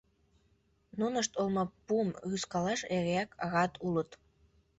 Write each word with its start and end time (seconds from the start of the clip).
Нунышт 0.99 1.33
олмапум 1.41 2.07
рӱзкалаш 2.29 2.81
эреак 2.95 3.31
рат 3.51 3.73
улыт. 3.87 4.09